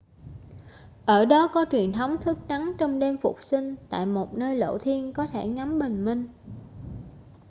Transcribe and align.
ở 1.05 1.25
đó 1.25 1.47
có 1.53 1.65
truyền 1.71 1.93
thống 1.93 2.17
thức 2.21 2.37
trắng 2.49 2.73
trong 2.79 2.99
đêm 2.99 3.17
phục 3.21 3.41
sinh 3.41 3.75
tại 3.89 4.05
một 4.05 4.33
nơi 4.33 4.55
lộ 4.57 4.77
thiên 4.77 5.13
có 5.13 5.27
thể 5.27 5.47
ngắm 5.47 5.79
bình 5.79 6.05
minh 6.05 6.27